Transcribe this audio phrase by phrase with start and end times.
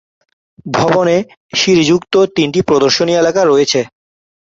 [0.73, 1.15] ভবনে
[1.53, 3.79] সিঁড়ি যুক্ত তিনটি প্রদর্শনী এলাকা রয়েছে।